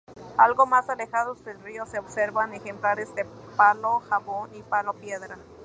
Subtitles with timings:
[0.39, 3.23] Algo más alejados del río se observan ejemplares de
[3.55, 5.37] palo jabón y palo piedra.